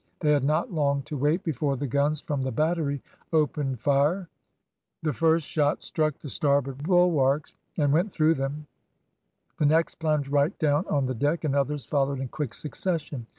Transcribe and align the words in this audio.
They 0.19 0.31
had 0.31 0.43
not 0.43 0.71
long 0.73 1.03
to 1.03 1.15
wait 1.15 1.43
before 1.43 1.77
the 1.77 1.85
guns 1.85 2.21
from 2.21 2.41
the 2.41 2.51
battery 2.51 3.03
opened 3.31 3.81
fire; 3.81 4.29
the 5.03 5.13
first 5.13 5.45
shot 5.45 5.83
struck 5.83 6.17
the 6.17 6.27
starboard 6.27 6.81
bulwarks 6.81 7.53
and 7.77 7.93
went 7.93 8.11
through 8.11 8.33
them, 8.33 8.65
the 9.59 9.65
next 9.67 9.99
plunged 9.99 10.29
right 10.31 10.57
down 10.57 10.87
on 10.87 11.05
the 11.05 11.13
deck, 11.13 11.43
and 11.43 11.55
others 11.55 11.85
followed 11.85 12.19
in 12.19 12.29
quick 12.29 12.55
succession. 12.55 13.27